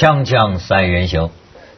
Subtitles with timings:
[0.00, 1.28] 锵锵三人行，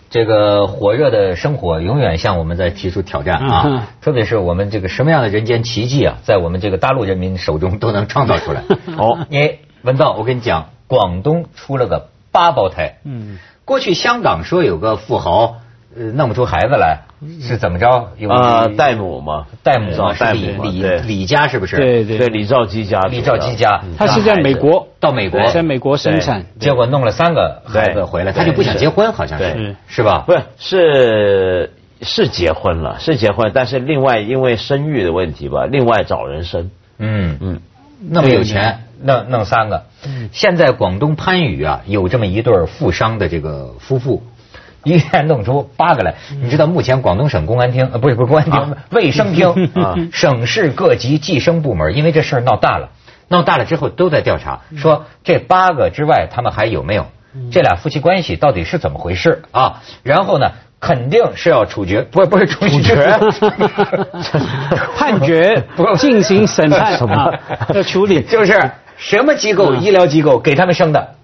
[0.08, 3.88] 这个火热的生活永远向我们在提出挑战啊！
[4.00, 8.62] 特别是我们这个什么样的人间奇迹啊，在我们这个大陆人民手中都能创造出来。
[8.96, 12.98] 哦，你文道，我跟你讲，广东出了个八胞胎。
[13.02, 15.56] 嗯，过去香港说有个富豪。
[15.94, 17.00] 呃，弄不出孩子来
[17.40, 18.08] 是怎么着？
[18.30, 21.76] 啊，代母嘛，代母嘛，是李李李家是不是？
[21.76, 30.02] 对对，对李兆基家，李兆基家，他是在美国，到美国，在美国生产，结果弄了三个孩子回来，他就不想结婚，好像是是。
[30.02, 30.24] 吧？
[30.26, 36.70] 不是，是是结婚了，是结婚，但是另外因为生育的问题吧，另外找人生。
[36.98, 37.36] 嗯。
[37.40, 37.60] 嗯，
[38.08, 39.84] 那么有钱，弄弄三个。
[40.32, 44.22] 现在广东番禺啊，有这么一对富商的这个夫妇。
[44.84, 52.90] 一天弄出八个来，你知道目前广东省公安厅呃不是不是公安厅卫生厅 啊省市各级计生部门，因为这事儿闹大了，
[53.28, 57.06] 闹大了之后都在调查，说这八个之外他们还有没有
[57.50, 59.80] 这俩夫妻关系到底是怎么回事啊？
[60.02, 63.18] 然后呢，肯定是要处决，不不是处决，
[64.96, 67.32] 判决 不进行审判什么
[67.72, 71.14] 要处理， 就是什么机构医疗机构给他们生的，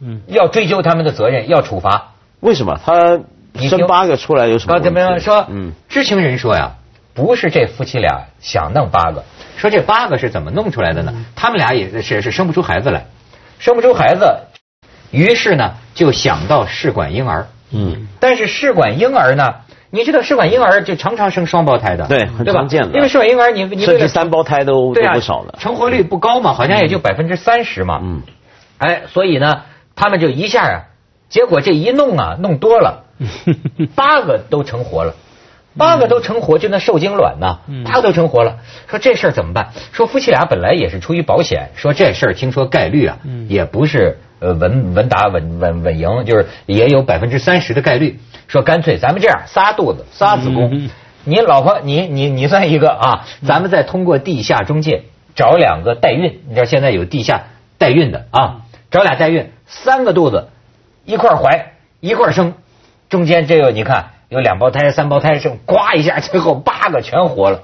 [0.00, 2.12] 嗯，要追究他们的责任，要处罚。
[2.40, 3.20] 为什么他
[3.68, 4.80] 生八个出来有什么？
[4.80, 5.46] 怎么样说？
[5.48, 6.72] 嗯，知情人说呀，
[7.14, 9.24] 不是这夫妻俩想弄八个，
[9.56, 11.12] 说这八个是怎么弄出来的呢？
[11.36, 13.06] 他们俩也是是生不出孩子来，
[13.58, 14.40] 生不出孩子，
[15.10, 17.48] 于是呢就想到试管婴儿。
[17.72, 19.56] 嗯，但是试管婴儿呢，
[19.90, 22.94] 你知道试管婴儿就常常生双胞胎的，对，很常见的。
[22.94, 28.00] 因为试管婴儿你你甚至三胞胎都都不少了，成活率不高嘛，好像也就百分之三十嘛。
[28.02, 28.22] 嗯，
[28.78, 29.62] 哎，所以呢，
[29.94, 30.84] 他们就一下啊。
[31.30, 33.04] 结果这一弄啊，弄多了，
[33.96, 35.14] 八个都成活了，
[35.78, 38.58] 八个都成活，就那受精卵呐，八个都成活了。
[38.88, 39.70] 说这事儿怎么办？
[39.92, 43.18] 说夫妻俩本来也是出于保险，说这事儿听说概率啊，
[43.48, 48.18] 也不是呃稳稳打稳稳稳赢，就是也有百分之三十的概率。
[48.48, 50.90] 说干脆咱们这样，仨肚子仨子宫，
[51.22, 55.04] 你老婆你你你算一个啊，咱们再通过地下中介
[55.36, 57.44] 找两个代孕，你知道现在有地下
[57.78, 60.48] 代孕的啊，找俩代孕，三个肚子。
[61.04, 62.54] 一块怀一块生，
[63.08, 67.62] 中间这个你看有两胞胎三胞胎生，呱一下最后八个全活了。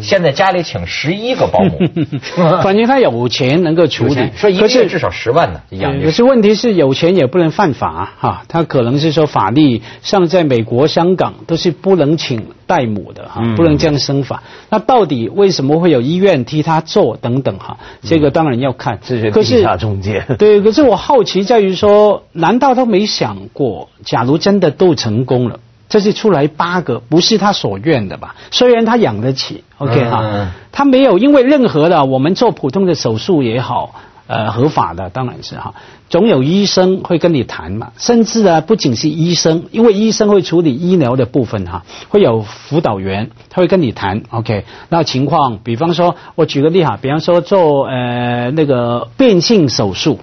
[0.00, 1.78] 嗯，现在家里请十一个保姆，
[2.62, 6.00] 反正他有钱能够处理，说一个月至少十万呢养。
[6.02, 14.42] 可是问题是有钱也不能犯法哈，他可能是说法律像在美国、香港都是不能请代母的哈，不能这样生法。
[14.68, 17.78] 那到底为什么会有医院替他做等等哈？
[18.02, 18.98] 这个当然要看。
[19.02, 20.24] 这是地下中介。
[20.38, 25.60] 对，可是我好奇在于说，难道他没想过，假如真的都成功了？
[25.90, 28.36] 这是出来八个，不是他所愿的吧？
[28.52, 33.96] 虽然他养得起，OK 哈，他没有因为任何的，我们做普通的手术也好，
[34.28, 35.74] 呃，合法的当然是哈，
[36.08, 50.20] 总有医生会跟你谈嘛，甚至呢，不仅是医生，因为医生会处理医疗的部分哈，会有辅导员，他会跟你谈，OK，那情况，比方说，我举个例哈，比方说做呃那个变性手术。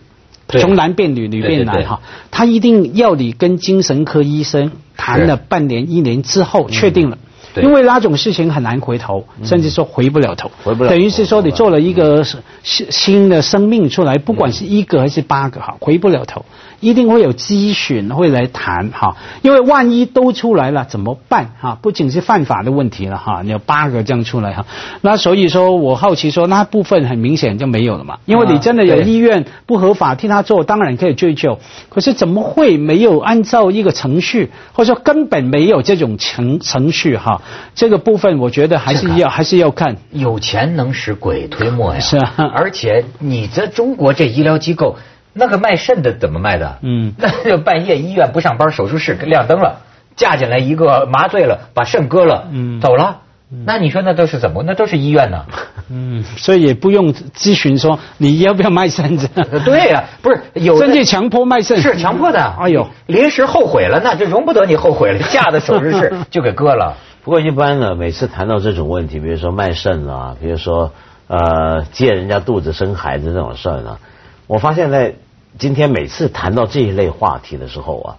[0.48, 7.18] 从男变女，女变男哈，他一定要你跟精神科医生谈了半年、一年之后确定了，
[7.62, 10.90] 因为那种事情很难回头，甚至说回不了头，回不了。
[10.90, 12.24] 等于是说你做了一个
[12.64, 16.46] 新新的生命出来，不管是一个还是八个哈，回不了头。
[16.80, 21.76] 一定会有咨询会来谈哈，因为万一都出来了怎么办哈？
[21.82, 24.68] 不仅是犯法的问题了哈，你有八个这样出来哈，
[25.02, 31.58] 那所以说我好奇说那部分很明显就没有了嘛，因为你真的有医院不合法替他做，当然可以追究，
[31.90, 37.42] 可是怎么会没有按照一个程序，或者说根本没有这种程程序哈？
[37.76, 44.98] 这个部分我觉得还是要还是要看，有钱能使鬼推磨呀，是啊，而且你这中国这医疗机构。
[45.40, 46.80] 那个卖肾的怎么卖的？
[46.82, 49.82] 嗯，那就半夜医院不上班，手术室亮灯了，
[50.16, 53.18] 架进来一个麻醉了，把肾割了，嗯，走了。
[53.64, 54.64] 那你说那都是怎么？
[54.66, 55.46] 那都是医院呢。
[55.92, 59.30] 嗯，所以也不用咨询说你要不要卖肾子。
[59.64, 62.40] 对呀，不是有甚至强迫卖肾，是强迫的。
[62.60, 66.98] 哎呦，临时后悔了，那就容不得你后悔了，架在手术室就给割了。
[67.28, 70.94] 不过一般呢，每次谈到这种问题，比如说卖肾啊，比如说
[71.28, 74.00] 呃借人家肚子生孩子这种事儿呢，
[74.48, 75.16] 我发现在。
[75.60, 78.18] 今天每次谈到这一类话题的时候啊，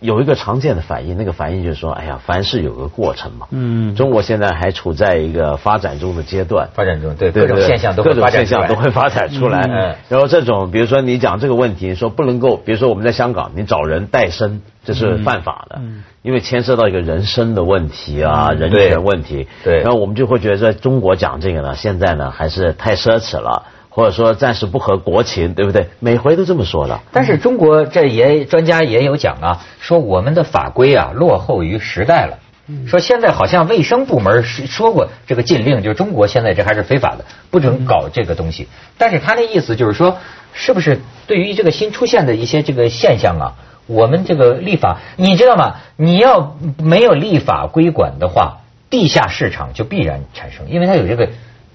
[0.00, 3.46] 有一个常见的反应，那个反应就是说，哎呀，凡事有个过程嘛。
[3.50, 3.94] 嗯。
[3.94, 6.68] 中国现在还处在一个发展中的阶段。
[6.74, 9.62] 发展中，对各种现象都各种现象都会发展出来。
[9.62, 9.96] 嗯。
[10.10, 15.78] 然后这种，比如说你讲这个问题，说不能够，比如说我们在香港，你找人代生，这是犯法的。
[15.80, 16.04] 嗯。
[16.22, 19.48] 因为牵涉到一个人身的问题啊，人权问题。
[19.64, 19.78] 对。
[19.80, 23.62] 然后我们就会觉得，在中国讲这个呢，现在呢还是太奢侈了。
[23.96, 25.88] 或者说暂时不合国情，对不对？
[26.00, 27.00] 每回都这么说的。
[27.12, 32.38] 但是中国这也专家也有讲啊，说我们的法规啊落后于时代了。
[32.86, 38.68] 说现在好像卫生部门说过这个禁令，就是中国现在这还是非法的，不准搞这个东西。
[38.98, 40.18] 但是他那意思就是说，
[40.52, 43.54] 是不是对于这个新出现的一些这个现象啊，
[43.86, 45.76] 我们这个立法，你知道吗？
[45.96, 48.58] 你要没有立法规管的话，
[48.90, 51.30] 地下市场就必然产生，因为它有这个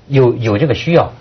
[0.07, 1.13] 有有这个需要。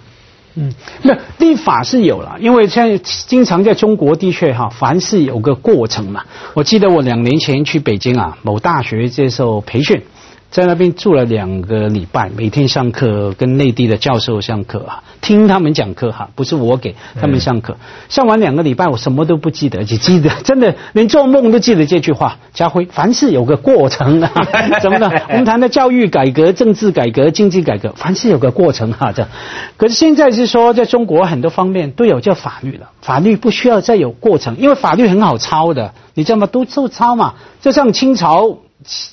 [0.55, 6.25] 嗯，那立法是有了，因为现在经常在中国的确哈，凡事有个过程嘛。
[6.55, 10.03] 我记得我两年前去北京啊，某大学接受培训。
[10.51, 17.77] 在那边住了两个礼拜，每天上课跟内地的教授上课啊，听他们讲课哈，不是我给他们上课。
[18.09, 22.39] 上完两个礼拜，我什么都不记得，只记得 真的连做梦都记得这句话。
[22.53, 24.33] 家辉，凡事有个过程啊，
[24.83, 25.09] 怎么呢？
[25.29, 29.13] 我们谈的教育改革、政治改革、经济改革，凡事有个过程哈。
[29.13, 29.29] 这，
[29.77, 36.49] 可是现在是说，在中国很多方面都有叫法律了，法律不需要再有过程，因为法律很好抄的，你知道吗？
[36.49, 38.59] 都都抄嘛，就像清朝。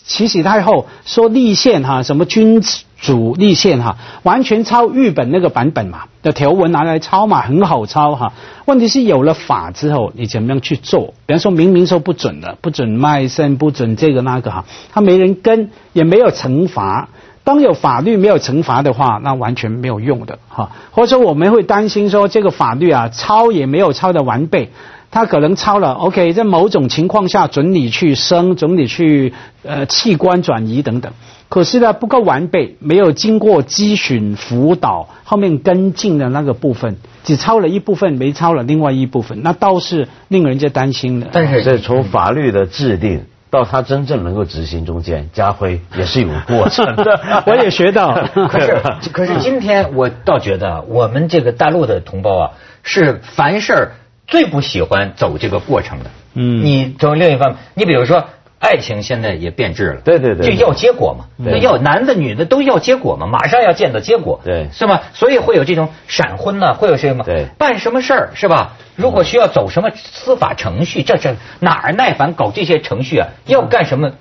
[0.06, 2.63] 慈禧太后说立宪哈，什么君
[3.00, 8.33] 主立宪哈，完全抄日本那个版本嘛的条文拿来抄嘛，很好抄哈。
[8.65, 11.13] 问题是有了法之后，你怎么样去做？
[11.27, 17.09] 比方说明明说不准的，不准卖身，不准这个那个哈，他没人跟，也没有惩罚。
[17.44, 20.71] 当有法律没有惩罚的话，那完全没有用的哈。
[20.91, 24.71] 或者说我们会担心说这个法律啊，抄也没有抄的完备。
[25.09, 29.33] 他可能超了，OK，在某种情况下准你去生，准你去
[29.63, 31.13] 呃器官转移等等，
[31.48, 41.27] 可是呢不够完备，没有经过咨询辅导，后面跟进的那个部分，只超了一部分，没超了另外一部分，那倒是令人家担心的。
[41.31, 47.44] 但是这从法律的制定到他真正能够执行中间，家辉也是有过程的。
[47.48, 48.13] 我也学到，
[48.50, 48.81] 可是
[49.13, 52.51] 可是今天我倒觉得我们这个大陆的同胞啊，
[52.83, 53.92] 是凡事儿。
[54.27, 58.25] 最不喜欢走这个过程的，嗯，你从另一方面，你比如说
[58.59, 65.00] 爱情现在也变质了，对对对，就要结果嘛，那要男的女的都要结果嘛，马上要见到结果，对，是吗？
[65.13, 67.24] 所以会有这种闪婚呢，会有什么？
[67.24, 68.74] 对，办什么事儿是吧？
[68.95, 73.27] 如果需要走什么司法程序，这这哪儿耐烦搞这些程序啊？
[73.45, 74.12] 要干什么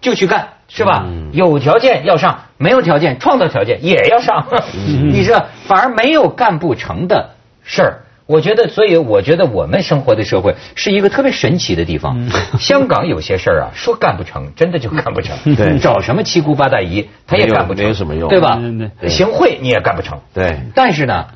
[0.00, 1.06] 就去干是吧？
[1.32, 7.30] 有条件要上，没有条件创造条件也要上， 你知道，反而没有干不成的
[7.64, 8.02] 事儿。
[8.28, 12.28] 我觉得，所以我觉得我们生活的社会是一个特别神奇的地方。
[12.60, 15.34] 香港有些事儿啊，说干不成，真的就干不成。
[15.56, 18.60] 对，找什么七姑八大姨，他也干不成，没有什么用，对吧？
[19.08, 20.20] 行贿你也干不成。
[20.34, 20.60] 对。
[20.74, 21.28] 但是呢，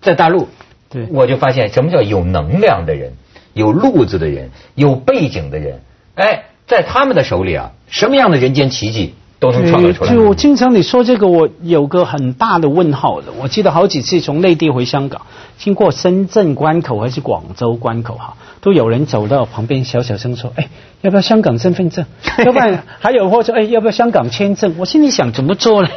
[0.00, 0.48] 在大陆，
[0.88, 3.14] 对，我就发现什么叫有能量的人、
[3.52, 5.80] 有路子的人、有背景的人，
[6.14, 9.16] 哎，在他们的手里啊，什么样的人间奇迹？
[9.42, 10.14] 都能创造出来。
[10.14, 13.32] 就经常你说这个，我有个很大的问号的。
[13.40, 15.22] 我记得好几次从内地回香港，
[15.58, 20.68] 经过深圳关口还是广州关口哈，都有人走到旁边小小声说：“哎，
[21.00, 22.06] 要不要香港身份证？
[22.46, 25.88] 要不然还有或者哎，要不要香港签证？”我心里想怎么做呢？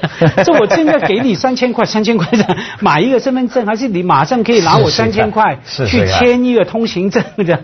[0.43, 7.23] 这我现在给你三千块，三千块的买一个身份证，还是你马上可以拿我三千块去签一个通行证？
[7.37, 7.59] 这样，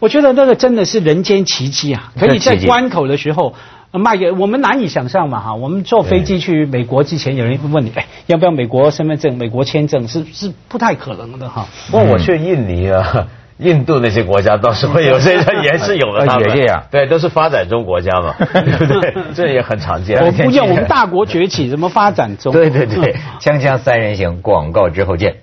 [0.00, 2.12] 我觉得那个真的是人间奇迹啊！
[2.18, 3.54] 可以在关口的时候。
[3.98, 10.06] 卖给我们难以想象嘛哈，我们坐飞机去美国之前，有人问你，哎，要不要美国身份证、美国签证？
[10.06, 11.66] 是是不太可能的哈。
[11.92, 13.26] 问我去印尼啊、
[13.58, 19.14] 印度那些国家，倒是会有这个 也是有的，也这样，对，都是发展中国家嘛， 对不对？
[19.34, 20.24] 这也很常见。
[20.24, 22.52] 我不要我们大国崛起，怎么发展中？
[22.52, 25.36] 对对对， 锵锵三人行，广告之后见。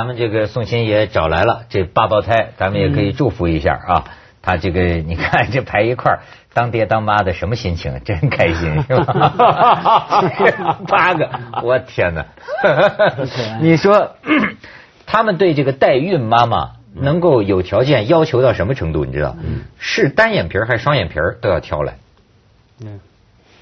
[0.00, 4.04] 咱们这个宋鑫也找来了这八胞胎，咱们也可以祝福一下啊。
[4.40, 6.20] 他这个你看这排一块儿，
[6.54, 8.00] 当爹当妈的什么心情？
[8.02, 10.24] 真开心是吧？
[10.88, 11.28] 八个，
[11.62, 12.24] 我天哪！
[13.60, 14.16] 你说
[15.04, 19.04] 他们对这个代孕妈妈能够有条件要求到什么程度？
[19.04, 19.36] 你知道？
[19.78, 21.96] 是单眼皮还是双眼皮都要挑来。
[22.82, 23.00] 嗯，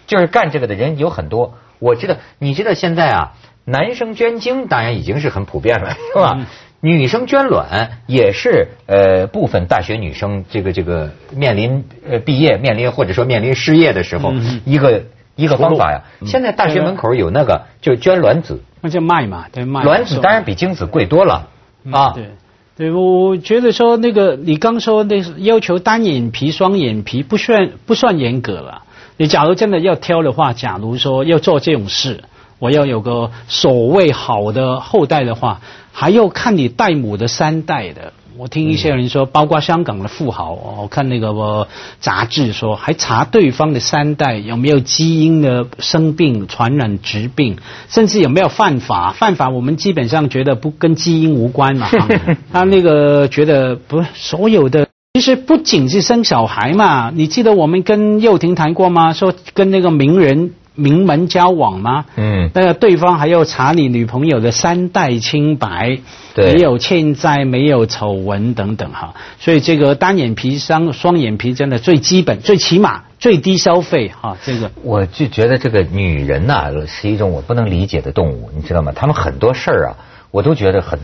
[0.07, 1.59] 就是干这个的人有很多。
[1.80, 3.33] 我知道，你知道现在啊。
[3.70, 6.46] 男生捐精当然已经是很普遍了， 是吧？
[6.80, 14.32] 女生捐卵也是呃部分大学女生这个这个面临呃毕业面临或者说面临失业的时候
[14.64, 15.02] 一个
[15.34, 16.04] 一个方法呀。
[16.25, 19.82] 现在大学门口有那个就捐卵子，那就卖嘛，对卖。
[19.82, 21.48] 卵子当然比精子贵多了
[21.90, 22.12] 啊。
[22.14, 22.30] 对，
[22.76, 28.82] 对我觉得说那个你刚说那要求单眼皮双眼皮不算不算严格了。
[29.16, 32.22] 你假如真的要挑的话，假如说要做这种事。
[32.59, 35.61] 我要有个所谓好的后代的话，
[35.93, 38.12] 还要看你代母的三代的。
[38.37, 41.67] 我听一些人说，包括香港的富豪，我看那个我
[41.99, 47.57] 杂志说，还查对方的三代有没有基因的生病、传染疾病，
[47.88, 49.11] 甚至有没有犯法。
[49.11, 51.88] 犯法我们基本上觉得不跟基因无关嘛。
[52.53, 57.11] 他那个觉得不，所有的其实不仅是生小孩嘛。
[57.12, 59.15] 你记得我们跟幼婷谈过吗？
[59.15, 60.53] 说跟那个名人。
[60.78, 62.04] 名门交往吗？
[62.16, 65.99] 嗯，那个对方还要查你女朋友的三代清白，
[66.35, 69.14] 对，没有欠债，没有丑闻等等哈。
[69.40, 74.37] 所以这个单眼皮、双双眼皮真的最基本、最起码、最低消费哈。
[74.44, 78.92] 这个我就觉得这个女人呐是一种我不能理解的动物，你知道吗？
[78.94, 79.97] 他们很多事儿啊，
[80.30, 80.99] 我都觉得很。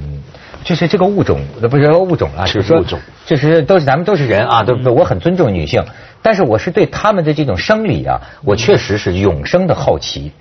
[0.62, 5.85] 就是这个物种，不是物种啊，就是物种，就是都是咱们都是人啊，都我很尊重女性，
[6.25, 10.33] 但是我是对他们的这种生理啊，我确实是永生的好奇，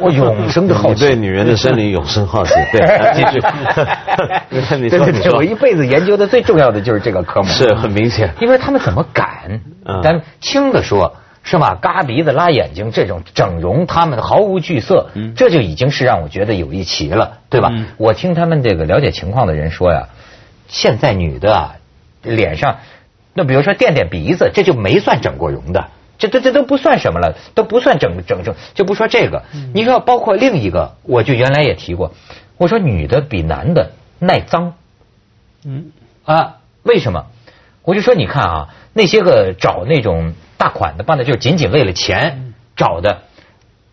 [0.00, 2.80] 我永生的好奇，对女人的生理永生好奇， 对，
[3.12, 3.40] 继续，
[4.88, 9.60] 对对对，我一辈子研究的最重要的就是这个科目，是很明显，因为他们怎么敢？
[10.04, 11.16] 咱轻的说。
[11.44, 11.76] 是吧？
[11.82, 17.72] 嘎鼻子、拉眼睛这种整容，他们毫无惧色，这就已经是让我觉得有一奇了，对吧？
[17.96, 20.06] 我听他们这个了解情况的人说呀，
[20.68, 21.74] 现在女的啊，
[22.22, 22.76] 脸上，
[23.34, 29.44] 那比如说垫垫鼻子，这就没算整过容的，这这这都不算什么了，都不算整整整，就不说这个。
[29.74, 32.12] 你说包括另一个，我就原来也提过，
[32.56, 34.74] 我说女的比男的耐脏，
[35.64, 35.92] 嗯
[36.24, 37.26] 啊，为什么？
[37.84, 40.34] 我就说你看啊，那些个找那种。
[40.58, 43.22] 大款的，办的就是仅仅为了钱找的。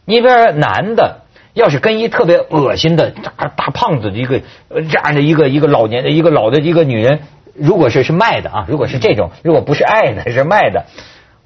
[0.06, 1.22] 你比如男的，
[1.56, 7.22] 要是跟一特别恶心的大大胖子的一个这样的一个一个老年的一个老的一个女人，
[7.60, 10.86] 如果是是卖的啊，如果是这种，如果不是爱的，是卖的，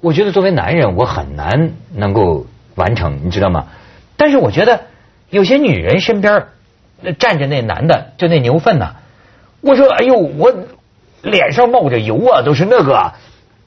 [0.00, 3.66] 我觉得作为男人，我很难能够完成，你知道吗？
[4.16, 4.82] 但是我觉得
[5.30, 6.44] 有些女人身边
[7.18, 8.94] 站着那男的，就那牛粪呐，
[9.60, 10.54] 我说哎呦，我
[11.22, 13.12] 脸上冒着油啊，都是那个。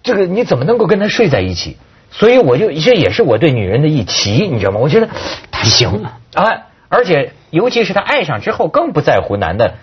[0.04, 1.76] 这个你怎么能够跟他睡在一起？
[2.12, 4.80] 所以我就这也是我对女人的一奇，你知道吗？
[4.80, 5.10] 我觉得
[5.52, 9.74] 他行啊，而且尤其是他爱上之后，更不在乎男的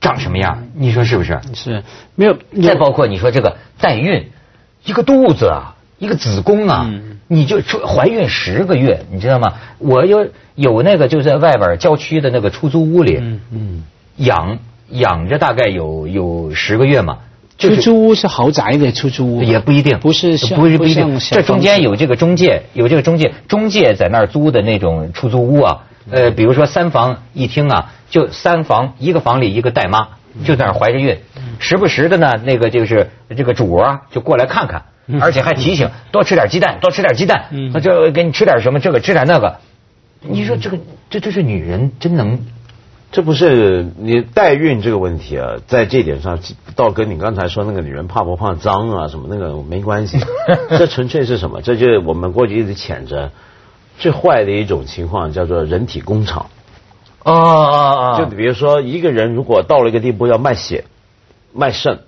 [0.00, 1.40] 长什么样，你说是不是？
[1.54, 1.82] 是
[2.14, 2.36] 没有。
[2.62, 4.30] 再包括你说这个代孕，
[4.84, 6.90] 一个肚子啊，一个子宫啊，
[7.26, 9.54] 你就出怀孕十个月，你知道吗？
[9.78, 13.18] 我有有那个就在外边郊区的那个出租屋里，
[13.50, 13.84] 嗯，
[14.16, 14.58] 养
[14.90, 17.18] 养着大概有有十个月嘛。
[17.58, 21.18] 出租屋是豪宅的出租屋，也不一定，不是不是不一定。
[21.18, 30.08] 这中间有这个中介，有这个中介，中介在那儿租的那种出租屋啊，呃，比如说三房一厅啊，就三房一个房里一个带妈，
[30.44, 31.18] 就在那儿怀着孕，
[31.58, 34.84] 时不时的呢，那个就是这个主啊就过来看看，
[35.20, 37.46] 而且还提醒多吃点鸡蛋，多吃点鸡蛋，
[37.82, 39.56] 就给你吃点什么这个吃点那个。
[40.20, 40.78] 你说这个
[41.10, 42.40] 这这是女人真能。
[43.10, 46.38] 这不是你代孕这个问题啊，在这点上
[46.76, 50.18] 倒跟你刚才说那个女人怕不怕脏啊什么那个没关系，
[50.76, 51.62] 这纯粹是什么？
[51.62, 53.30] 这就是我们过去一直谴责
[53.98, 56.46] 最坏的一种情况，叫做人体工厂。
[57.24, 58.18] 啊啊啊！
[58.18, 60.84] 就比如说一个人如果到了一个地步要卖血、
[61.52, 62.04] 卖肾、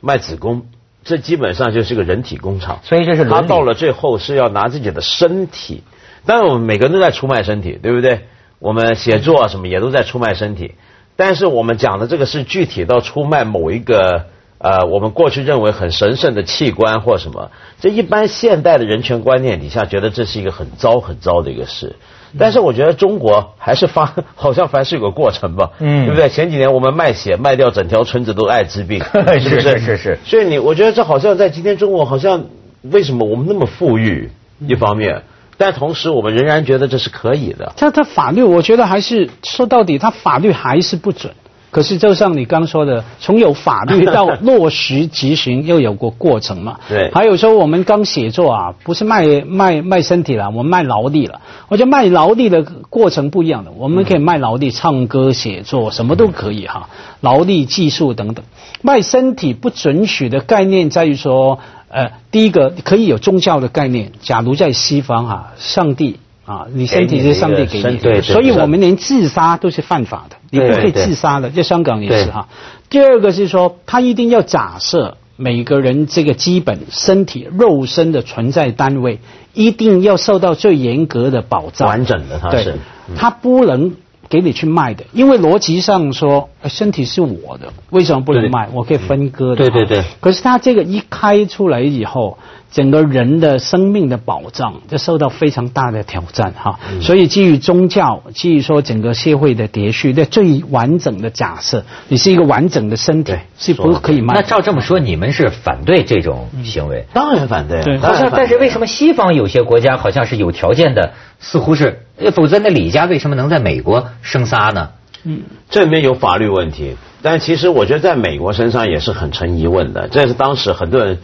[0.00, 0.66] 卖子宫，
[1.04, 2.80] 这基本上就是个人体工厂。
[2.82, 5.82] 所以这是他到了最后是要拿自己的身体，
[6.26, 8.26] 当然我们每个人都在出卖身体，对不对？
[8.58, 10.74] 我们写作啊什么也都在出卖身体，
[11.16, 14.26] 但是我们讲的这个是具体到出卖某一个
[14.62, 17.50] 呃我们过去认为很神圣的器官或什么，
[17.80, 21.96] 这一般现代的人权观念底下觉得这是一个很糟很糟的一个事，
[22.38, 26.28] 但是我觉得中国还是发 好像凡事有个过程吧，嗯，对不对？
[26.28, 29.02] 前几年我们卖血卖掉整条村子都艾滋病，
[29.40, 29.78] 是不是？
[29.78, 30.18] 是是。
[30.26, 32.44] 所以你我觉得这好像在今天中国好像
[32.82, 34.30] 为什么我们那么富裕？
[34.66, 35.22] 一方面。
[35.56, 37.74] 但同时，我们仍然觉得这是可以的。
[37.76, 41.34] 他他法律，我觉得还是说到底，他法律还是不准。
[41.70, 46.78] 可是，就像你刚说的，从有法律到落实执行，又有过过程嘛。
[46.88, 47.10] 对。
[47.12, 51.40] 还有说，我们刚写作啊，不是卖卖卖身体了，我们卖劳力了。
[51.68, 56.88] 我觉得卖劳力的过程不一样的，我们可以卖劳力，唱歌、写作，什么都可以哈。
[57.20, 58.44] 劳力、技术等等，
[58.82, 61.58] 卖身体不准许的概念在于说。
[61.92, 64.12] 呃，第一个可以有宗教的概念。
[64.20, 71.50] 假如在西方哈，上帝啊，你身体是上帝给你的，所以我们连自杀都是犯法的，你不可以自杀的。
[71.50, 72.48] 在香港也是哈。
[72.88, 79.20] 第二个是说，他一定要假设每个人这个基本身体肉身的存在单位
[79.54, 82.78] 一定要受到最严格的保障，完整的他是，
[83.16, 83.94] 他不能。
[84.28, 88.68] 给你去卖的，因为逻辑上说，身体是我的，为什么不能卖？
[88.72, 89.68] 我可以分割的。
[89.68, 90.04] 对对对。
[90.20, 92.38] 可是他这个一开出来以后，
[92.72, 104.34] 整个人的生命的保障这受到非常大的挑战哈，所以基于宗教，基于说整个社会的秩序的最完整的假设，你是一个完整的身体是不可以卖。
[104.34, 107.06] 那照这么说，你们是反对这种行为？
[107.12, 107.82] 当然反对。
[107.82, 112.02] 对，好像但是为什么西方有些国家好像是有条件的，似乎是，
[112.34, 114.90] 否则那李家为什么能在美国生仨呢？
[115.24, 121.18] 嗯，这里面有法律问题，但其实我觉得在美国身上也是很成疑问的，这是当时很多人。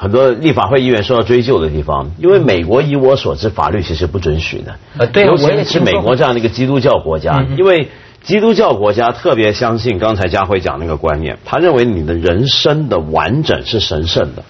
[0.00, 4.76] 很多立法会议员受到追究的地方，因为美国以我所知，法律其实不准许的。
[4.96, 7.88] 呃，对，尤其是美国这样的一个基督教国家，因为
[8.22, 14.42] 基督教国家特别相信刚才佳辉讲那个观念，他认为你的人生的完整是神圣的。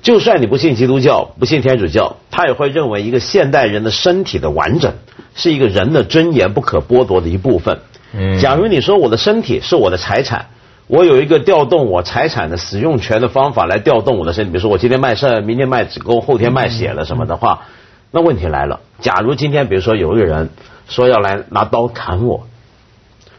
[0.00, 4.94] 就算你不信基督教，不信天主教，他也会认为一个现代人的身体的完整
[5.34, 7.80] 是一个人的尊严不可剥夺的一部分。
[8.14, 10.46] 嗯，假如你说我的身体是我的财产。
[10.86, 17.62] 我有一个调动我财产的使用权的方法来调动我的身体，比如说我今天卖肾，明天卖子宫，后天卖血了什么的话，
[18.10, 18.80] 那问题来了。
[19.00, 20.50] 假如今天比如说有一个人
[20.88, 22.46] 说要来拿刀砍我，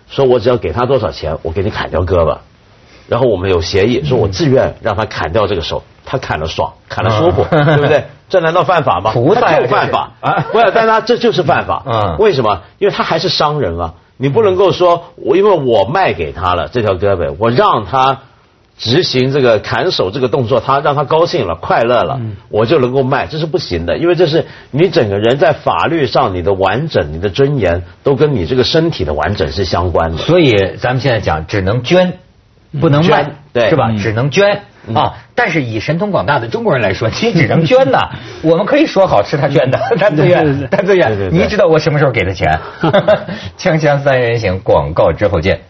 [0.10, 2.40] 说我只要给他多少钱，我给你砍掉胳膊，
[3.08, 8.06] 然后我们有协议，说我自愿让他砍掉这个手，他砍了爽，砍了舒服， 对不对？
[8.28, 9.12] 这难道犯法吗？
[9.14, 10.46] 不犯法啊！
[10.52, 11.84] 不要，但他这就是犯法。
[11.86, 12.64] 嗯，为什么？
[12.80, 13.94] 因为他还是商人啊。
[14.18, 18.22] 你不能够说，我因为我卖给他了这条胳膊，我让他
[18.78, 22.20] 执行这个砍手这个动作，他让他高兴了、快乐了，
[22.50, 30.18] 我就能够卖，这是不行的，因为这是你整个人在法律上你的完整、你的尊严都跟你这个身体的完整是相关的。
[30.18, 32.20] 所以咱们现在讲，只能捐，
[32.80, 33.92] 不能卖，对是吧？
[33.98, 34.64] 只能捐。
[34.94, 35.14] 啊！
[35.34, 38.10] 但是以神通广大的中国人来说，你只能捐呐。
[38.44, 41.30] 我们可以说好吃他捐的， 他自愿，他自愿。
[41.32, 42.60] 你知道我什么时候给他钱？
[43.58, 45.62] 锵锵三人行，广告之后见。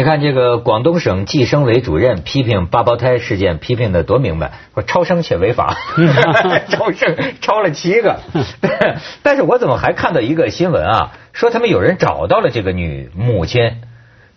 [0.00, 5.76] 你看这个广东省计生委主任批评八胞胎事件，批评的多明白，说超生且违法，
[6.72, 8.18] 超生超了七个。
[9.22, 11.12] 但是我怎么还看到一个新闻啊？
[11.34, 13.82] 说他们有人找到了这个女母亲，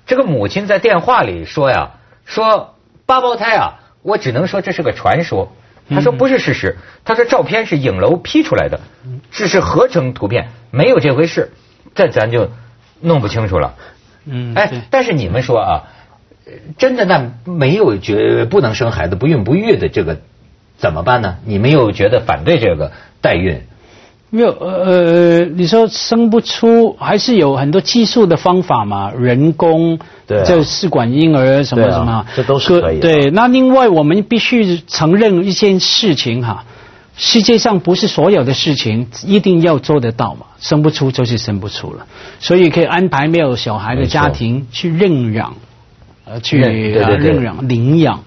[0.05, 1.91] 这个母亲在电话里说呀，
[2.25, 5.53] 说八胞胎啊，我只能说这是个传说。
[5.89, 8.81] 他说不是事实，他说照片是影楼 P 出来的，
[9.31, 11.53] 这是合成图片，没有这回事，
[11.95, 12.51] 这咱就
[12.99, 13.75] 弄不清楚了。
[14.25, 15.83] 嗯，哎，但是你们说啊，
[16.77, 20.19] 真的那没有觉不能生孩子不孕不育的这个
[20.77, 21.35] 怎么办呢？
[21.45, 23.61] 你们又觉得反对这个代孕？
[24.29, 29.11] 没有，呃，你说生不出，还是有很多技术的方法嘛？
[29.15, 32.99] 人工，对，就试管婴儿什么什么，这都是可以。
[32.99, 36.65] 对，那另外我们必须承认一件事情哈。
[37.15, 40.47] 世界上不是所有的事情一定要做得到嘛？
[40.59, 42.07] 生不出就是生不出了，
[42.39, 45.55] 所以可以安排没有小孩的家庭去认养，
[46.25, 48.23] 呃，去认养、领养、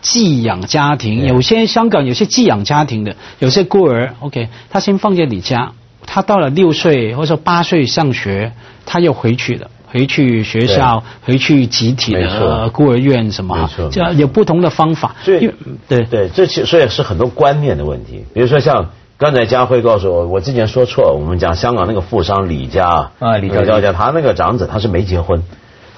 [0.00, 1.26] 寄养家庭。
[1.26, 5.72] 有些香港有些寄养家庭的，有些孤儿，OK，他先放在你家，
[6.06, 8.52] 他到了六岁或者说八岁上学，
[8.86, 9.70] 他又回去了。
[9.92, 15.16] 回去学校，回去集体的孤儿院什么，这样有不同的方法。
[15.22, 15.52] 所以，
[15.88, 16.04] 对。
[16.04, 18.24] 对，这其所以是很多观念的问题。
[18.32, 25.42] 比如说像刚才佳慧告诉我，我之前说错，我们讲香港那个富商李家啊，李家家，他那个长子他是没结婚，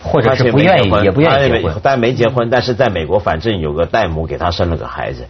[0.02, 5.26] 或者是不愿意，也不愿意结婚，但没结婚，但是在美国反正有个代母给他生了个孩子。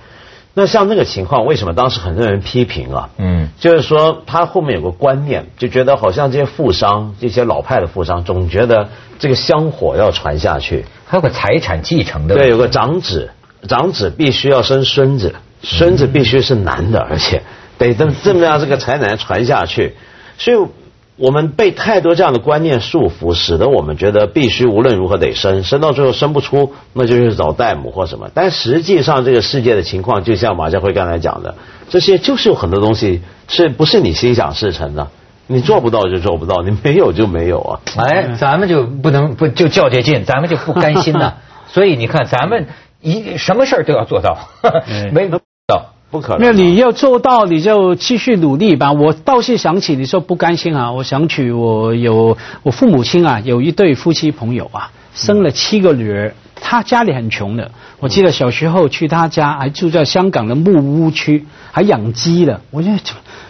[0.55, 3.09] 那像那个情况，为什么当时很多人批评啊？
[3.17, 8.89] 嗯，就是说他后面有个观念，就觉得好像这些富商，这些老派的富商，总觉得
[9.19, 12.35] 这个香火要传下去，还有个财产继承的。
[12.35, 13.31] 对，有个长子，
[13.67, 17.43] 长子必须要生孙子，孙子必须是男的，而且
[17.79, 19.95] 得这么这么样这个财产传下去，
[20.39, 20.59] 所以。
[21.17, 28.31] 我们被太多这样的观念束缚，使得我们觉得必须无论如何得生，生到最后生不出，那就是找代母或什么。
[28.33, 31.55] 但实际上，这个世界的情况，就像马家辉刚才讲的，
[31.91, 35.09] 这些就是有很多东西是不是你心想事成的？
[35.49, 37.81] 你做不到就做不到，你没有就没有啊！
[37.99, 41.35] 哎，咱们就不能不就较这劲，咱们就不甘心呐。
[41.69, 42.69] 所以你看，咱们
[43.01, 44.39] 一什么事儿都要做到，
[45.13, 45.93] 没能到。
[46.13, 46.41] 不可能。
[46.41, 48.93] 那你要做到，你就继续努力吧。
[48.93, 57.73] 我倒是想起你说不甘心啊，我想起我有我父母亲啊，有一对夫妻朋友啊，生了七个女儿，他家里很穷的。
[57.99, 62.61] 我记得小时候去他家，还住在香港的木屋区，还养鸡的。
[62.71, 62.99] 我觉得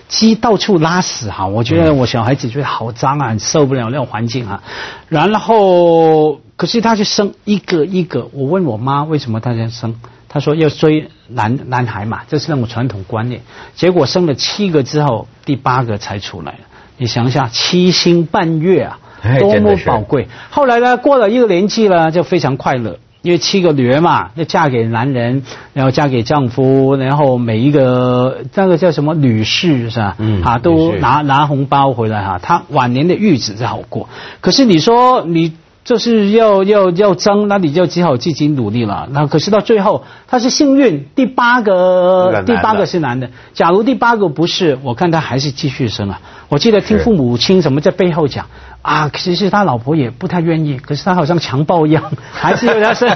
[0.09, 4.62] 鸡到处拉屎哈，我觉得我小孩子觉得好脏啊，受不了那种环境啊。
[5.09, 8.29] 然后，可是他就生一个一个。
[8.33, 9.96] 我问我妈为什么他这样生。
[10.33, 13.42] 他说要追男男孩嘛，这是那种传统观念。
[13.75, 16.59] 结果生了七个之后，第八个才出来了。
[16.97, 18.99] 你想一下，七星半月啊，
[19.38, 20.29] 多么宝贵。
[20.51, 22.99] 后来呢，过了一个年纪了，就非常快乐。
[23.23, 30.16] 因为七个女儿嘛，要嫁给男人，然后嫁给丈夫，然后每一个那个叫什么女士是吧？
[30.18, 34.09] 嗯，啊，都拿拿红包回来哈，她晚年的日子是好过。
[34.40, 35.53] 可是你说你
[35.85, 39.09] 就是要要要争，那你就只好自己努力了。
[39.11, 43.29] 那可是到最后，他是幸运，第八个第八个是男的。
[43.53, 46.21] 假如第八个不是，我看他还是继续生啊。
[46.49, 48.47] 我记得听父母亲什么在背后讲。
[48.83, 53.09] 啊，其实他老婆也不太愿意，可是他好像强暴一样，还是有点生，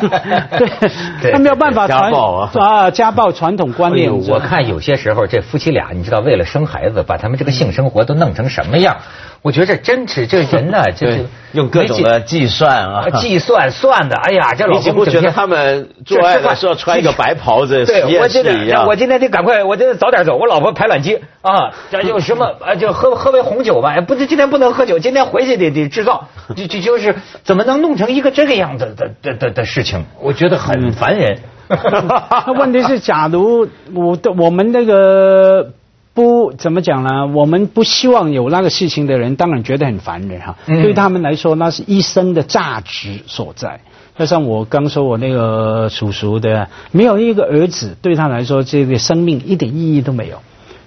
[1.21, 4.17] 对， 他没有办法家暴啊，啊，家暴传统观念。
[4.29, 8.99] 我看有些时候这夫妻俩，你知道，为了生孩子，把他们这个性生活都弄成什么样？
[9.43, 14.17] 我觉得真是这人呢， 就是用各种的计算啊，计算算的。
[14.17, 22.75] 哎呀， 这老公不觉得他们做爱的时候穿一个白袍子，对，我今天我今天得赶快，我今天早点走，我老婆排卵期啊，这有什么啊？
[22.75, 30.05] 就喝喝杯红酒吧，不是今天不能喝酒，今天回去得得制造，就就就是怎么能弄成一个这个样子的的的的事情？
[30.21, 31.39] 我觉得很烦人。
[31.69, 35.71] 那问题是，假如我的我们那个。
[36.17, 37.27] 不怎么讲呢？
[37.27, 40.57] 我们不希望有那个事情的人，当然觉得很烦人哈。
[40.65, 43.81] 对他们来说，那是一生的价值所在。
[44.19, 50.39] 就像我刚说，我那个叔叔的，没有一个儿子，对他来说，这个生命一点意义都没有，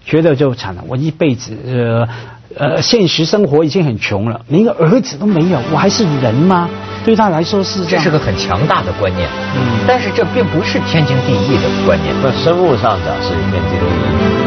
[0.03, 0.83] 觉得就惨了。
[0.87, 2.09] 我一辈子，呃
[2.57, 6.67] 呃，现实生活已经很穷了，连个儿子都没有，我还是人吗？
[7.05, 9.29] 对他来说是这是个很强大的观念。
[9.55, 12.15] 嗯，但是这并不是天经地义的观念。
[12.23, 14.38] 那生物上讲是天经地义。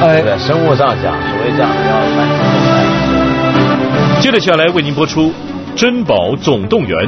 [0.00, 4.20] 在生物上讲，所谓这样要繁殖后代。
[4.20, 5.28] 接着下来为您播出
[5.76, 6.98] 《珍宝总动员》。